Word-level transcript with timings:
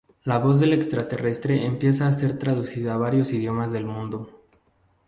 La 0.23 0.39
voz 0.39 0.59
del 0.59 0.73
extraterrestre 0.73 1.63
empieza 1.63 2.07
a 2.07 2.11
ser 2.11 2.39
traducida 2.39 2.95
a 2.95 2.97
varios 2.97 3.31
idiomas 3.33 3.71
del 3.71 3.85
mundo. 3.85 4.47